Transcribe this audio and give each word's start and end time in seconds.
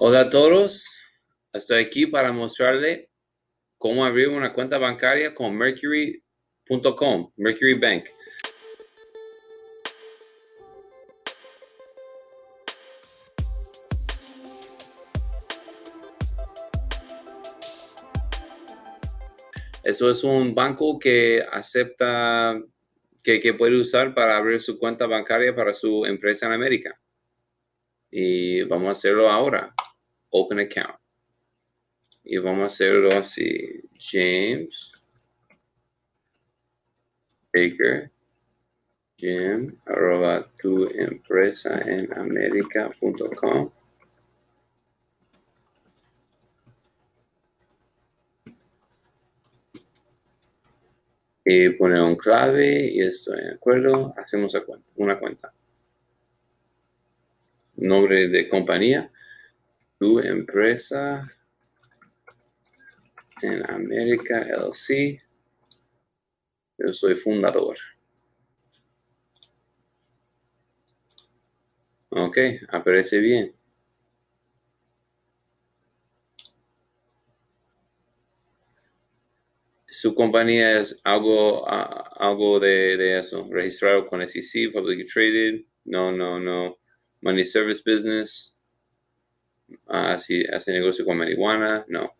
Hola 0.00 0.20
a 0.20 0.30
todos, 0.30 0.96
estoy 1.52 1.82
aquí 1.82 2.06
para 2.06 2.30
mostrarle 2.30 3.10
cómo 3.78 4.04
abrir 4.04 4.28
una 4.28 4.52
cuenta 4.52 4.78
bancaria 4.78 5.34
con 5.34 5.56
Mercury.com, 5.56 7.32
Mercury 7.34 7.74
Bank. 7.74 8.04
Eso 19.82 20.08
es 20.08 20.22
un 20.22 20.54
banco 20.54 20.96
que 21.00 21.44
acepta, 21.50 22.62
que, 23.24 23.40
que 23.40 23.54
puede 23.54 23.80
usar 23.80 24.14
para 24.14 24.36
abrir 24.36 24.60
su 24.60 24.78
cuenta 24.78 25.08
bancaria 25.08 25.56
para 25.56 25.74
su 25.74 26.06
empresa 26.06 26.46
en 26.46 26.52
América. 26.52 27.00
Y 28.12 28.62
vamos 28.62 28.86
a 28.86 28.92
hacerlo 28.92 29.28
ahora. 29.28 29.74
Open 30.30 30.60
account. 30.60 30.98
Y 32.24 32.38
vamos 32.38 32.62
a 32.62 32.66
hacerlo 32.66 33.08
así. 33.12 33.82
James 33.98 34.92
Baker 37.52 38.10
Jim 39.16 39.76
arroba 39.86 40.44
tu 40.60 40.86
empresa 40.86 41.80
en 41.84 42.12
América.com. 42.16 43.70
y 51.50 51.70
poner 51.70 52.02
un 52.02 52.14
clave 52.14 52.90
y 52.92 53.00
estoy 53.00 53.40
de 53.40 53.54
acuerdo, 53.54 54.12
hacemos 54.18 54.54
una 54.96 55.18
cuenta. 55.18 55.50
Nombre 57.76 58.28
de 58.28 58.46
compañía, 58.46 59.10
tu 59.98 60.20
empresa 60.20 61.26
en 63.42 63.70
América 63.70 64.42
LC. 64.42 65.22
Yo 66.78 66.92
soy 66.92 67.14
fundador. 67.14 67.76
Ok, 72.10 72.38
aparece 72.70 73.18
bien. 73.18 73.58
su 79.98 80.14
compañía 80.14 80.78
es 80.78 81.00
algo, 81.02 81.66
algo 81.68 82.60
de, 82.60 83.18
eso, 83.18 83.48
registrado 83.50 84.06
con 84.06 84.22
SEC, 84.22 84.72
publicly 84.72 85.04
traded, 85.06 85.62
no, 85.84 86.12
no, 86.12 86.38
no, 86.38 86.78
money 87.20 87.44
service 87.44 87.82
business, 87.84 88.54
así 89.86 90.44
hace 90.52 90.72
negocio 90.72 91.04
con 91.04 91.18
marihuana, 91.18 91.84
no. 91.88 92.14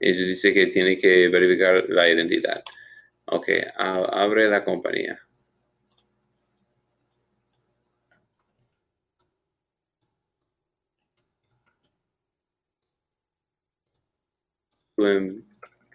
Ellos 0.00 0.26
dice 0.28 0.52
que 0.52 0.66
tiene 0.66 0.96
que 0.98 1.28
verificar 1.28 1.84
la 1.88 2.08
identidad. 2.08 2.62
Ok, 3.26 3.48
abre 3.76 4.48
la 4.48 4.64
compañía. 4.64 5.20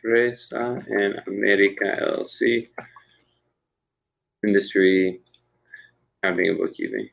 Empresa 0.04 0.80
en 0.88 1.20
América 1.28 1.94
LLC, 1.96 2.72
industry, 4.44 5.22
accounting 6.24 6.50
and 6.50 6.58
bookkeeping. 6.58 7.10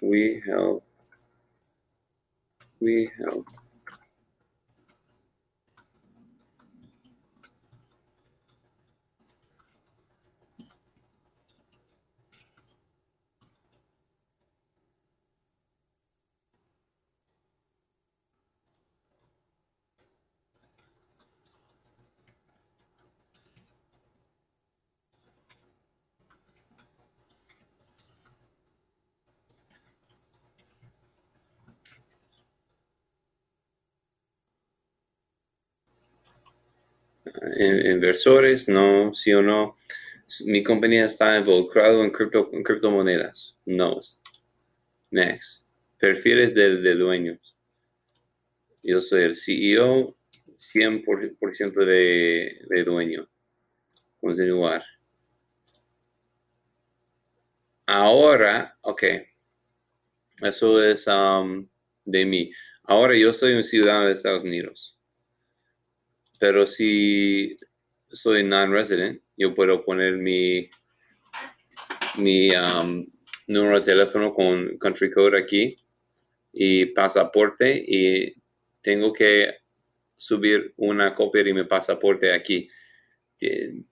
We 0.00 0.42
help. 0.46 0.84
We 2.80 3.08
help 3.18 3.46
inversores, 37.60 38.68
no, 38.68 39.14
sí 39.14 39.32
o 39.32 39.42
no. 39.42 39.76
Mi 40.44 40.62
compañía 40.62 41.04
está 41.04 41.36
involucrada 41.38 42.02
en, 42.02 42.10
cripto, 42.10 42.50
en 42.52 42.62
criptomonedas. 42.62 43.56
No. 43.66 43.98
Next. 45.10 45.66
Perfiles 45.98 46.54
de, 46.54 46.78
de 46.78 46.94
dueños. 46.94 47.56
Yo 48.82 49.00
soy 49.00 49.22
el 49.22 49.36
CEO, 49.36 50.16
100% 50.58 51.84
de, 51.84 52.60
de 52.68 52.84
dueño. 52.84 53.28
Continuar. 54.20 54.82
Ahora, 57.86 58.78
ok. 58.80 59.02
Eso 60.40 60.82
es 60.82 61.06
um, 61.06 61.68
de 62.04 62.26
mí. 62.26 62.50
Ahora 62.84 63.16
yo 63.16 63.32
soy 63.32 63.52
un 63.52 63.62
ciudadano 63.62 64.06
de 64.06 64.12
Estados 64.12 64.44
Unidos. 64.44 64.98
Pero 66.42 66.66
si 66.66 67.52
soy 68.08 68.42
non-resident, 68.42 69.22
yo 69.36 69.54
puedo 69.54 69.84
poner 69.84 70.16
mi, 70.16 70.68
mi 72.18 72.50
um, 72.50 73.06
número 73.46 73.78
de 73.78 73.86
teléfono 73.86 74.34
con 74.34 74.76
country 74.78 75.12
code 75.12 75.38
aquí 75.38 75.76
y 76.52 76.86
pasaporte 76.86 77.84
y 77.86 78.34
tengo 78.80 79.12
que 79.12 79.54
subir 80.16 80.74
una 80.78 81.14
copia 81.14 81.44
de 81.44 81.54
mi 81.54 81.62
pasaporte 81.62 82.32
aquí. 82.32 82.68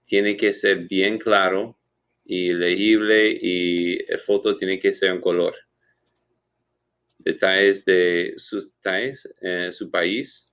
Tiene 0.03 0.37
que 0.37 0.53
ser 0.53 0.89
bien 0.89 1.19
claro 1.19 1.79
y 2.25 2.53
legible 2.53 3.31
y 3.31 4.05
la 4.07 4.19
foto 4.19 4.57
tiene 4.57 4.81
que 4.81 4.93
ser 4.93 5.13
en 5.13 5.21
color. 5.21 5.55
Detalles 7.21 7.85
de 7.85 8.35
sus 8.39 8.75
detalles, 8.75 9.33
en 9.41 9.73
su 9.73 9.89
país, 9.89 10.51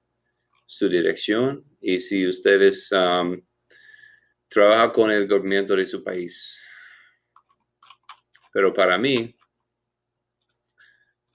su 0.67 0.89
dirección 0.89 1.63
y 1.79 1.99
si 1.99 2.27
ustedes 2.27 2.91
um, 2.91 3.41
trabajan 4.49 4.91
con 4.91 5.09
el 5.09 5.27
gobierno 5.27 5.75
de 5.75 5.85
su 5.85 6.03
país. 6.03 6.59
Pero 8.51 8.73
para 8.73 8.97
mí, 8.97 9.35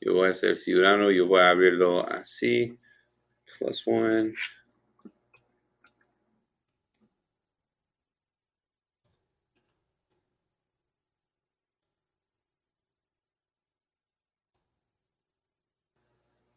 yo 0.00 0.14
voy 0.14 0.28
a 0.28 0.34
ser 0.34 0.56
ciudadano, 0.56 1.10
yo 1.10 1.26
voy 1.26 1.40
a 1.40 1.50
abrirlo 1.50 2.06
así. 2.10 2.78
Plus 3.58 3.82
one. 3.86 4.32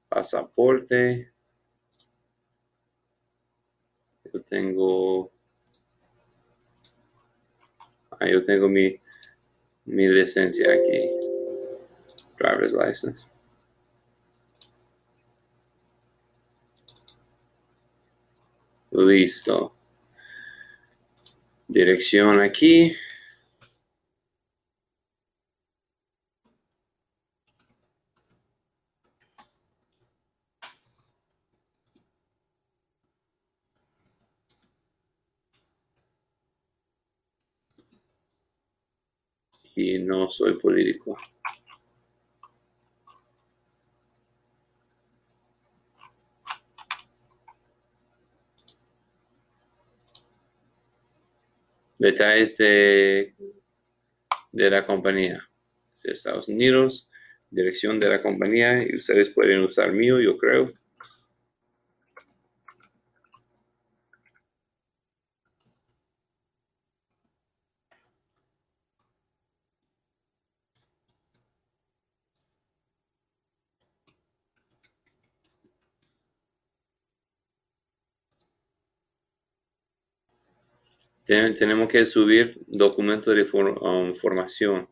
Pasaporte. 0.10 1.35
Yo 4.36 4.42
tengo, 4.42 5.32
ah, 8.12 8.28
yo 8.28 8.44
tengo 8.44 8.68
mi, 8.68 9.00
mi 9.86 10.08
licencia 10.10 10.74
aquí, 10.74 11.10
driver's 12.38 12.74
license. 12.74 13.32
Listo. 18.92 19.74
Dirección 21.68 22.42
aquí. 22.42 22.96
Y 39.76 40.00
no 40.00 40.30
soy 40.30 40.54
político. 40.54 41.18
detalles 51.98 52.58
de, 52.58 53.34
de 54.52 54.70
la 54.70 54.86
compañía 54.86 55.50
de 56.04 56.12
Estados 56.12 56.50
Unidos, 56.50 57.10
dirección 57.50 58.00
de 58.00 58.10
la 58.10 58.22
compañía 58.22 58.84
y 58.84 58.96
ustedes 58.96 59.30
pueden 59.30 59.62
usar 59.62 59.92
mío, 59.92 60.20
yo 60.20 60.38
creo. 60.38 60.68
Tenemos 81.26 81.92
que 81.92 82.06
subir 82.06 82.64
documentos 82.68 83.34
de 83.36 83.42
um, 83.42 84.14
formación. 84.14 84.88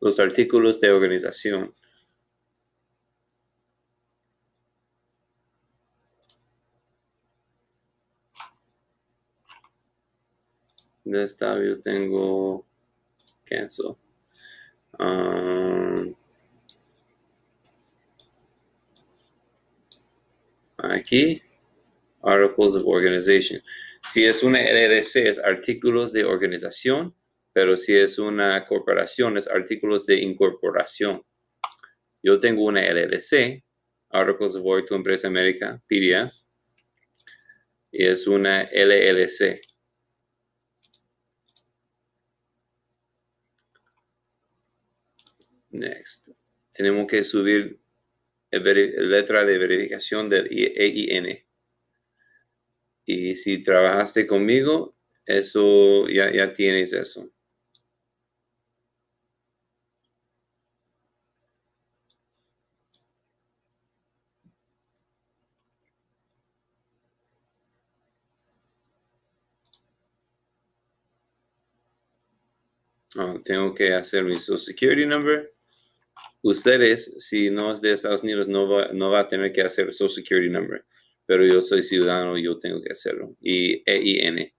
Los 0.00 0.20
artículos 0.20 0.80
de 0.80 0.90
organización. 0.90 1.74
De 11.04 11.24
esta 11.24 11.60
yo 11.60 11.76
tengo 11.80 12.64
cancel. 13.44 13.96
Um, 14.96 16.14
aquí 20.78 21.42
Articles 22.22 22.76
of 22.76 22.86
Organization. 22.86 23.60
Si 24.02 24.24
es 24.24 24.42
una 24.42 24.60
LLC, 24.60 25.28
es 25.28 25.38
artículos 25.38 26.12
de 26.12 26.24
organización, 26.24 27.14
pero 27.52 27.76
si 27.76 27.94
es 27.94 28.18
una 28.18 28.64
corporación, 28.64 29.36
es 29.36 29.48
artículos 29.48 30.06
de 30.06 30.20
incorporación. 30.20 31.22
Yo 32.22 32.38
tengo 32.38 32.64
una 32.64 32.82
LLC, 32.82 33.64
Articles 34.10 34.54
of 34.54 34.64
Work, 34.64 34.86
tu 34.86 34.94
empresa 34.94 35.28
América, 35.28 35.82
PDF, 35.86 36.34
y 37.92 38.06
es 38.06 38.26
una 38.26 38.68
LLC. 38.70 39.60
Next. 45.70 46.30
Tenemos 46.72 47.06
que 47.06 47.24
subir 47.24 47.80
letra 48.50 49.44
de 49.44 49.58
verificación 49.58 50.28
del 50.28 50.48
EIN. 50.50 51.49
Y 53.04 53.36
si 53.36 53.60
trabajaste 53.60 54.26
conmigo, 54.26 54.94
eso 55.26 56.08
ya, 56.08 56.32
ya 56.32 56.52
tienes 56.52 56.92
eso. 56.92 57.30
Ah, 73.16 73.34
tengo 73.44 73.74
que 73.74 73.92
hacer 73.92 74.24
mi 74.24 74.38
Social 74.38 74.58
Security 74.58 75.06
Number. 75.06 75.52
Ustedes, 76.42 77.16
si 77.18 77.50
no 77.50 77.72
es 77.72 77.80
de 77.80 77.92
Estados 77.92 78.22
Unidos, 78.22 78.48
no 78.48 78.68
va, 78.68 78.88
no 78.92 79.10
va 79.10 79.20
a 79.20 79.26
tener 79.26 79.52
que 79.52 79.62
hacer 79.62 79.92
Social 79.92 80.24
Security 80.24 80.50
Number 80.50 80.84
pero 81.30 81.46
yo 81.46 81.60
soy 81.60 81.84
ciudadano 81.84 82.36
y 82.36 82.42
yo 82.42 82.56
tengo 82.56 82.82
que 82.82 82.90
hacerlo. 82.90 83.36
Y 83.40 83.84
EIN. 83.88 84.52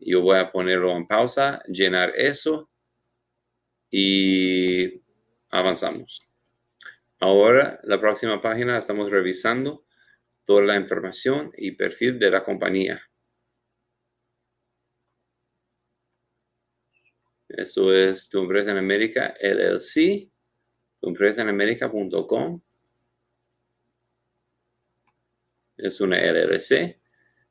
Yo 0.00 0.22
voy 0.22 0.38
a 0.38 0.50
ponerlo 0.50 0.90
en 0.90 1.06
pausa, 1.06 1.62
llenar 1.68 2.12
eso 2.16 2.68
y 3.92 5.00
avanzamos. 5.50 6.18
Ahora, 7.20 7.78
la 7.84 8.00
próxima 8.00 8.40
página 8.40 8.76
estamos 8.76 9.08
revisando 9.08 9.86
toda 10.44 10.62
la 10.62 10.74
información 10.74 11.52
y 11.56 11.70
perfil 11.70 12.18
de 12.18 12.30
la 12.32 12.42
compañía. 12.42 13.00
Eso 17.50 17.94
es 17.94 18.28
tu 18.28 18.40
empresa 18.40 18.72
en 18.72 18.78
América 18.78 19.32
LLC, 19.40 20.28
tu 21.00 21.10
empresa 21.10 21.42
en 21.42 21.50
América.com 21.50 22.63
es 25.84 26.00
una 26.00 26.18
LLC. 26.18 26.98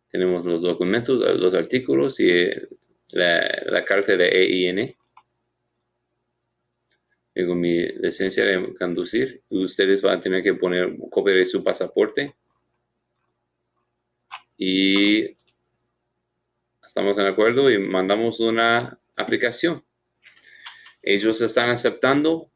Tenemos 0.07 0.45
los 0.45 0.61
documentos, 0.61 1.19
los 1.39 1.53
artículos 1.53 2.19
y 2.19 2.49
la, 3.09 3.85
carta 3.85 4.17
de 4.17 4.27
EIN. 4.27 4.95
Tengo 7.33 7.55
mi 7.55 7.85
licencia 7.87 8.43
de 8.43 8.73
conducir. 8.73 9.43
Ustedes 9.49 10.01
van 10.01 10.17
a 10.17 10.19
tener 10.19 10.43
que 10.43 10.55
poner 10.55 10.95
copia 11.09 11.35
de 11.35 11.45
su 11.45 11.63
pasaporte. 11.63 12.35
Y 14.57 15.33
estamos 16.83 17.17
en 17.17 17.25
acuerdo 17.25 17.69
y 17.71 17.77
mandamos 17.77 18.39
una 18.39 18.99
aplicación. 19.15 19.83
Ellos 21.01 21.41
están 21.41 21.69
aceptando 21.69 22.51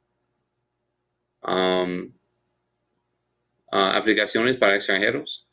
um, 1.44 2.14
aplicaciones 3.72 4.56
para 4.56 4.76
extranjeros 4.76 5.47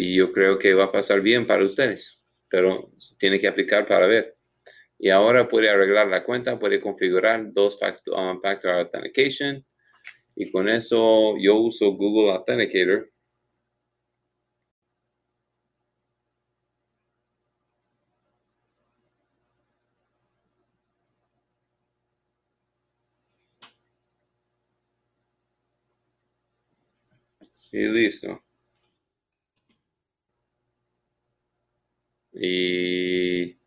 y 0.00 0.14
yo 0.16 0.30
creo 0.30 0.58
que 0.58 0.72
va 0.74 0.84
a 0.84 0.92
pasar 0.92 1.20
bien 1.20 1.46
para 1.46 1.64
ustedes, 1.64 2.22
pero 2.48 2.90
tiene 3.18 3.38
que 3.38 3.48
aplicar 3.48 3.86
para 3.86 4.06
ver. 4.06 4.36
Y 4.98 5.10
ahora 5.10 5.48
puede 5.48 5.70
arreglar 5.70 6.08
la 6.08 6.24
cuenta, 6.24 6.58
puede 6.58 6.80
configurar 6.80 7.52
dos 7.52 7.78
factor, 7.78 8.14
um, 8.18 8.40
factor 8.42 8.72
authentication 8.72 9.64
y 10.36 10.50
con 10.52 10.68
eso 10.68 11.36
yo 11.40 11.56
uso 11.56 11.92
Google 11.92 12.32
Authenticator. 12.32 13.10
Y 27.72 27.86
listo. 27.88 28.42
Y 32.42 33.58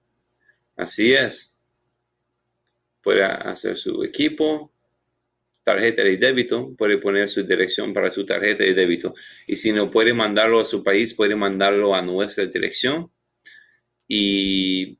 así 0.75 1.13
es. 1.13 1.55
Puede 3.03 3.23
hacer 3.23 3.77
su 3.77 4.03
equipo, 4.03 4.73
tarjeta 5.61 6.03
de 6.03 6.17
débito, 6.17 6.75
puede 6.75 6.97
poner 6.97 7.29
su 7.29 7.43
dirección 7.43 7.93
para 7.93 8.09
su 8.09 8.25
tarjeta 8.25 8.63
de 8.63 8.73
débito. 8.73 9.13
Y 9.45 9.57
si 9.57 9.71
no 9.71 9.91
puede 9.91 10.13
mandarlo 10.13 10.59
a 10.59 10.65
su 10.65 10.83
país, 10.83 11.13
puede 11.13 11.35
mandarlo 11.35 11.93
a 11.93 12.01
nuestra 12.01 12.47
dirección. 12.47 13.11
Y 14.07 14.97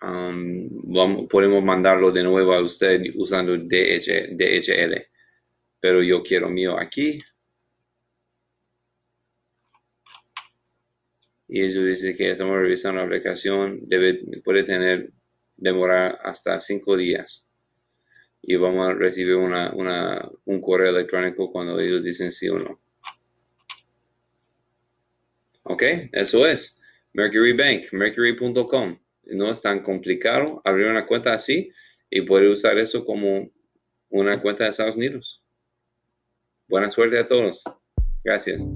um, 0.00 1.26
podemos 1.26 1.64
mandarlo 1.64 2.12
de 2.12 2.22
nuevo 2.22 2.54
a 2.54 2.62
usted 2.62 3.02
usando 3.16 3.56
DHL. 3.56 5.08
Pero 5.80 6.02
yo 6.04 6.22
quiero 6.22 6.48
mío 6.50 6.78
aquí. 6.78 7.18
Y 11.54 11.62
ellos 11.62 11.86
dicen 11.86 12.16
que 12.16 12.32
estamos 12.32 12.58
revisando 12.58 12.98
la 12.98 13.06
aplicación, 13.06 13.78
debe, 13.86 14.20
puede 14.42 14.64
tener, 14.64 15.12
demorar 15.56 16.18
hasta 16.24 16.58
cinco 16.58 16.96
días. 16.96 17.46
Y 18.42 18.56
vamos 18.56 18.88
a 18.88 18.92
recibir 18.92 19.36
una, 19.36 19.72
un 20.46 20.60
correo 20.60 20.90
electrónico 20.90 21.52
cuando 21.52 21.78
ellos 21.78 22.02
dicen 22.02 22.32
sí 22.32 22.48
o 22.48 22.58
no. 22.58 22.80
Ok, 25.62 25.84
eso 26.10 26.44
es. 26.44 26.80
Mercury 27.12 27.52
Bank, 27.52 27.84
mercury.com. 27.92 28.98
No 29.26 29.48
es 29.48 29.60
tan 29.60 29.80
complicado 29.80 30.60
abrir 30.64 30.88
una 30.88 31.06
cuenta 31.06 31.34
así 31.34 31.70
y 32.10 32.22
poder 32.22 32.48
usar 32.48 32.78
eso 32.78 33.04
como 33.04 33.48
una 34.08 34.42
cuenta 34.42 34.64
de 34.64 34.70
Estados 34.70 34.96
Unidos. 34.96 35.40
Buena 36.66 36.90
suerte 36.90 37.16
a 37.16 37.24
todos. 37.24 37.62
Gracias. 38.24 38.66